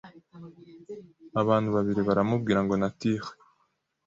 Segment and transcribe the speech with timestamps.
[1.41, 3.29] abantu babiri baramubwira ngo nature